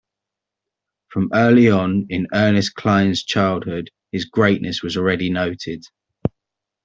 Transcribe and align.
From 1.09 1.29
early 1.31 1.69
on 1.69 2.07
in 2.09 2.25
Ernest 2.33 2.73
Klein's 2.73 3.21
childhood, 3.23 3.91
his 4.11 4.25
greatness 4.25 4.81
was 4.81 4.97
already 4.97 5.29
noted. 5.29 5.83